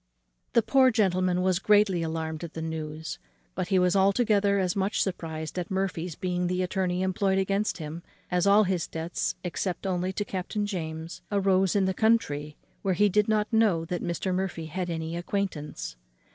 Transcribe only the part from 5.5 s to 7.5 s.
at Murphy's being the attorney employed